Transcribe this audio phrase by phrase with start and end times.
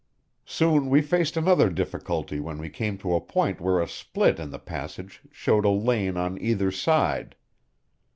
[0.47, 4.49] Soon we faced another difficulty when we came to a point where a split in
[4.49, 7.35] the passage showed a lane on either side.